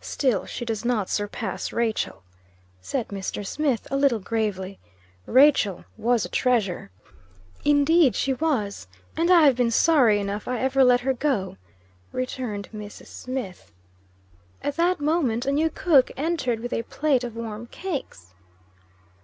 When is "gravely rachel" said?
4.20-5.84